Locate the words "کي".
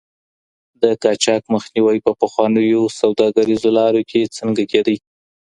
4.09-4.21